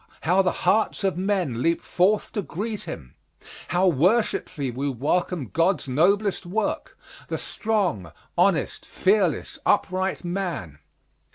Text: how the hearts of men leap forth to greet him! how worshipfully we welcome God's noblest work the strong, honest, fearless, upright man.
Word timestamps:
how 0.21 0.41
the 0.41 0.51
hearts 0.65 1.03
of 1.03 1.15
men 1.15 1.61
leap 1.61 1.79
forth 1.79 2.31
to 2.31 2.41
greet 2.41 2.85
him! 2.85 3.13
how 3.67 3.87
worshipfully 3.87 4.71
we 4.71 4.89
welcome 4.89 5.45
God's 5.53 5.87
noblest 5.87 6.43
work 6.43 6.97
the 7.27 7.37
strong, 7.37 8.11
honest, 8.35 8.83
fearless, 8.83 9.59
upright 9.63 10.23
man. 10.25 10.79